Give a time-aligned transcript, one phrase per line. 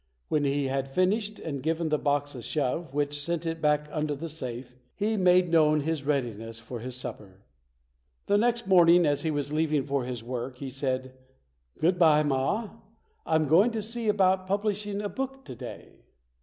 [0.29, 3.45] When he had finished and 46] UNSUNG HEROES given the box a shove which sent
[3.45, 7.43] it back under the safe, he made known his readiness for his supper.
[8.25, 11.13] The next morning as he was leaving for his work he said,
[11.79, 12.71] "Goodbye, Ma,
[13.27, 15.99] I'm going to see about publishing a book today".